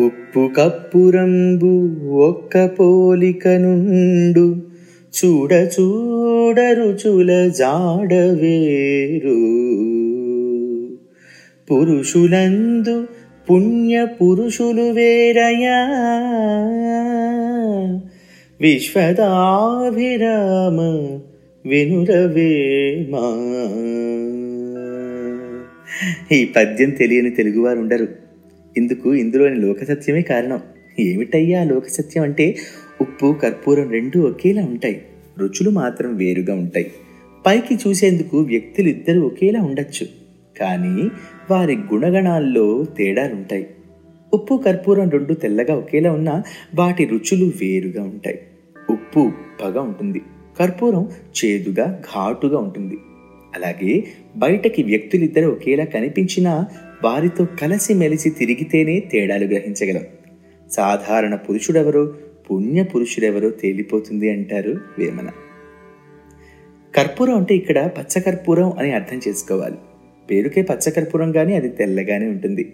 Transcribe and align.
ఉప్పు 0.00 0.50
కప్పురంబు 0.56 1.90
ఒక్క 2.08 2.66
పోలిక 2.66 3.48
నుండు 3.48 4.56
చూడ 5.24 5.52
చూడ 5.52 6.60
రుచుల 6.60 7.48
జాడ 7.48 8.14
వేరు. 8.14 9.68
పురుషులందు 11.70 13.08
పుణ్య 13.50 14.04
పురుషులు 14.04 14.82
వేరయా? 14.82 15.86
విశ్వదాభిరామ 18.60 21.08
వినురవేమా? 21.68 23.38
ఈ 26.32 26.44
పద్యం 26.44 26.90
తెలియని 26.90 27.30
తెలుగువారు 27.30 27.78
ఉండరు. 27.78 28.33
ఇందుకు 28.76 29.14
ఇందులోని 29.14 29.56
లోకసత్యమే 29.56 30.22
కారణం. 30.22 30.60
ఏమిటయ్యా 30.98 31.64
లోకసత్యం 31.64 32.22
అంటే? 32.22 32.56
ఉప్పు 33.00 33.36
కర్పూరం 33.42 33.90
రెండు 33.90 34.18
ఒకేలా 34.18 34.62
ఉంటాయి. 34.62 35.02
రుచులు 35.38 35.70
మాత్రం 35.70 36.16
వేరుగా 36.16 36.54
ఉంటాయి. 36.54 36.90
పైకి 37.46 37.74
చూసేందుకు 37.74 38.40
వ్యక్తులు 38.40 38.88
ఇద్దరు 38.88 39.20
ఒకేలా 39.20 39.60
ఉండొచ్చు. 39.62 40.06
కానీ 40.60 41.08
వారి 41.50 41.76
గుణగణాల్లో 41.76 42.84
తేడాలుంటాయి. 42.84 43.66
ఉప్పు 44.34 44.62
కర్పూరం 44.64 45.10
రెండు 45.10 45.34
తెల్లగా 45.34 45.74
ఒకేలా 45.74 46.12
ఉన్నా 46.12 46.42
వాటి 46.74 47.04
రుచులు 47.04 47.52
వేరుగా 47.60 48.02
ఉంటాయి. 48.02 48.40
ఉప్పు 48.90 49.20
ఉప్పగా 49.20 49.80
ఉంటుంది. 49.80 50.22
కర్పూరం 50.58 51.08
చేదుగా 51.44 52.02
ఘాటుగా 52.14 52.58
ఉంటుంది. 52.58 52.98
అలాగే 53.54 54.04
బయటకి 54.36 54.82
వ్యక్తులిద్దరూ 54.82 55.50
ఒకేలా 55.52 55.84
కనిపించినా 55.84 56.66
వారితో 57.04 57.44
కలిసి 57.44 57.94
మెలిసి 57.94 58.30
తిరిగితేనే 58.30 59.00
తేడాలు 59.00 59.44
గ్రహించగలం. 59.44 60.02
సాధారణ 60.70 61.34
పురుషుడెవరో 61.34 62.14
పుణ్య 62.50 62.82
పురుషుడెవరో 62.82 63.50
తేలిపోతుంది 63.50 64.30
అంటారు 64.30 64.80
వేమన. 64.98 65.30
కర్పూరం 66.94 67.36
అంటే 67.36 67.54
ఇక్కడ 67.54 67.90
పచ్చకర్పూరం 67.98 68.72
అని 68.78 68.92
అర్థం 68.92 69.20
చేసుకోవాలి. 69.28 69.76
పేరుకే 70.30 70.62
పచ్చకర్పూరం 70.62 71.32
కానీ 71.32 71.56
అది 71.56 71.68
తెల్లగానే 71.68 72.26
ఉంటుంది. 72.26 72.72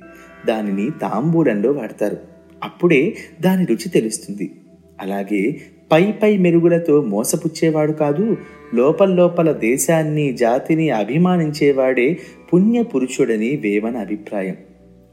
దానిని 0.48 0.90
తాంబూలంలో 0.90 1.72
వాడతారు. 1.72 2.16
అప్పుడే 2.62 3.16
దాని 3.40 3.66
రుచి 3.66 3.88
తెలుస్తుంది. 3.88 4.50
అలాగే 5.00 5.60
పై 5.92 6.12
పై 6.12 6.38
మెరుగులతో 6.38 7.02
మోసపుచ్చేవాడు 7.02 7.92
కాదు 7.92 8.36
లోపల్లోపల 8.74 9.52
దేశాన్ని 9.52 10.32
జాతిని 10.32 10.90
అభిమానించేవాడే 10.90 12.18
పుణ్య 12.54 12.82
పురుషుడని 12.82 13.56
వేమన 13.56 13.96
అభిప్రాయం. 13.96 14.56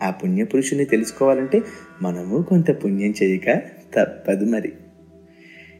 ఆ 0.03 0.09
పుణ్యపురుషుని 0.09 0.85
తెలుసుకోవాలంటే 0.85 1.61
మనము 2.01 2.41
కొంత 2.41 2.85
పుణ్యం 2.85 3.13
చేయక 3.23 3.61
తప్పదు 3.95 4.45
మరి. 4.45 4.71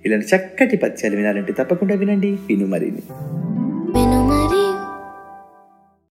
ఇలాంటి 0.06 0.36
చక్కటి 0.36 0.78
పద్యాలు 0.78 1.16
వినాలంటే 1.16 1.54
తప్పకుండా 1.54 1.96
వినండి 1.96 2.32
విను 2.32 2.68
మరిని 2.68 3.02